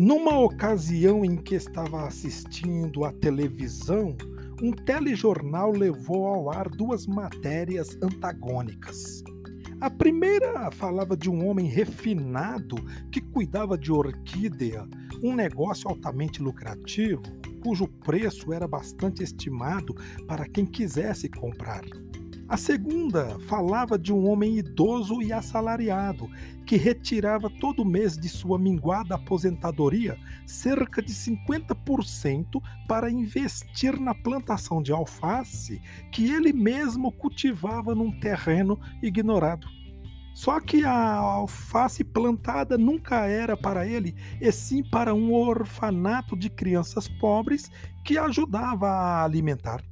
[0.00, 4.16] Numa ocasião em que estava assistindo à televisão,
[4.62, 9.24] um telejornal levou ao ar duas matérias antagônicas.
[9.80, 12.76] A primeira falava de um homem refinado
[13.10, 14.86] que cuidava de orquídea,
[15.20, 17.22] um negócio altamente lucrativo,
[17.60, 19.96] cujo preço era bastante estimado
[20.28, 21.82] para quem quisesse comprar.
[22.48, 26.30] A segunda falava de um homem idoso e assalariado
[26.64, 30.16] que retirava todo mês de sua minguada aposentadoria
[30.46, 38.80] cerca de 50% para investir na plantação de alface que ele mesmo cultivava num terreno
[39.02, 39.66] ignorado.
[40.34, 46.48] Só que a alface plantada nunca era para ele, e sim para um orfanato de
[46.48, 47.70] crianças pobres
[48.04, 49.82] que ajudava a alimentar.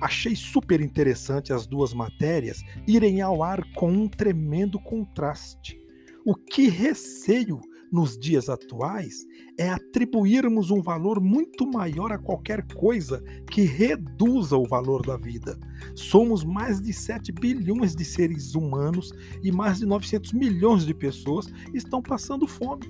[0.00, 5.80] Achei super interessante as duas matérias irem ao ar com um tremendo contraste.
[6.24, 9.24] O que receio nos dias atuais
[9.58, 15.58] é atribuirmos um valor muito maior a qualquer coisa que reduza o valor da vida.
[15.94, 21.46] Somos mais de 7 bilhões de seres humanos e mais de 900 milhões de pessoas
[21.72, 22.86] estão passando fome.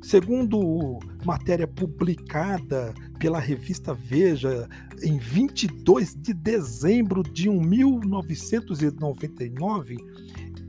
[0.00, 4.68] Segundo matéria publicada pela revista Veja
[5.02, 9.98] em 22 de dezembro de 1999,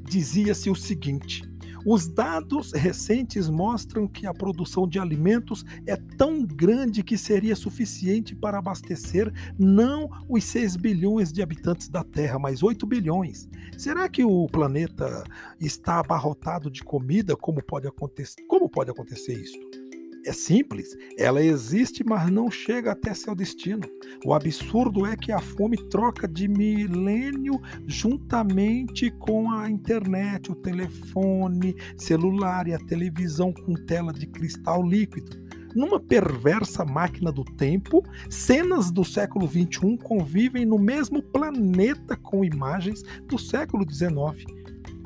[0.04, 1.48] dizia-se o seguinte:
[1.86, 8.36] os dados recentes mostram que a produção de alimentos é tão grande que seria suficiente
[8.36, 13.48] para abastecer não os 6 bilhões de habitantes da Terra, mas 8 bilhões.
[13.78, 15.24] Será que o planeta
[15.60, 17.36] está abarrotado de comida?
[17.36, 19.79] Como pode acontecer, como pode acontecer isso?
[20.26, 23.88] É simples, ela existe, mas não chega até seu destino.
[24.26, 31.74] O absurdo é que a fome troca de milênio juntamente com a internet, o telefone
[31.98, 35.40] celular e a televisão com tela de cristal líquido.
[35.74, 43.04] Numa perversa máquina do tempo, cenas do século XXI convivem no mesmo planeta com imagens
[43.28, 44.46] do século XIX.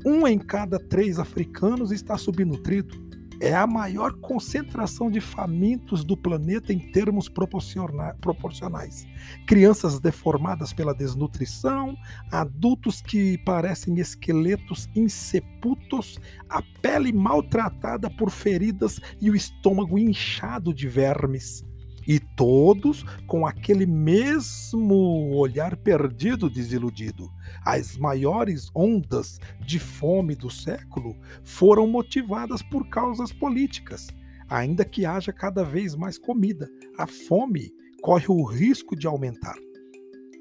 [0.05, 3.12] Um em cada três africanos está subnutrido
[3.43, 9.05] é a maior concentração de famintos do planeta em termos proporcionais.
[9.45, 11.97] Crianças deformadas pela desnutrição,
[12.31, 16.17] adultos que parecem esqueletos insepultos,
[16.49, 21.65] a pele maltratada por feridas e o estômago inchado de vermes
[22.07, 27.29] e todos com aquele mesmo olhar perdido, desiludido.
[27.65, 34.07] As maiores ondas de fome do século foram motivadas por causas políticas.
[34.49, 37.71] Ainda que haja cada vez mais comida, a fome
[38.01, 39.55] corre o risco de aumentar.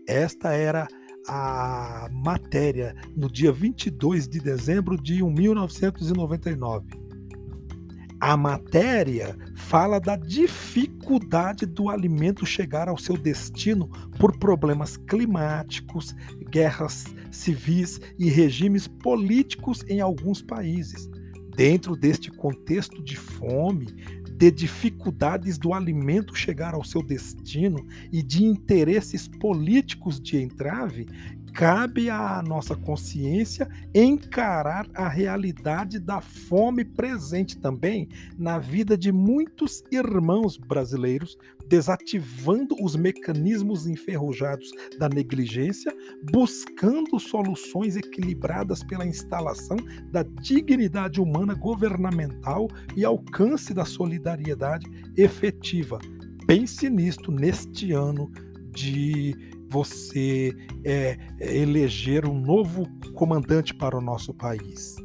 [0.06, 0.88] Esta era
[1.28, 7.02] a matéria no dia 22 de dezembro de 1999
[8.22, 9.36] a matéria
[9.72, 13.88] fala da dificuldade do alimento chegar ao seu destino
[14.18, 16.14] por problemas climáticos,
[16.50, 21.08] guerras civis e regimes políticos em alguns países.
[21.56, 23.86] Dentro deste contexto de fome,
[24.36, 27.82] de dificuldades do alimento chegar ao seu destino
[28.12, 31.06] e de interesses políticos de entrave,
[31.52, 38.08] cabe à nossa consciência encarar a realidade da fome presente também
[38.38, 41.36] na vida de muitos irmãos brasileiros,
[41.68, 45.94] desativando os mecanismos enferrujados da negligência,
[46.30, 49.76] buscando soluções equilibradas pela instalação
[50.10, 54.86] da dignidade humana governamental e alcance da solidariedade
[55.16, 55.98] efetiva.
[56.46, 58.30] Pense nisto neste ano
[58.72, 60.52] de você
[60.84, 64.96] é, eleger um novo comandante para o nosso país.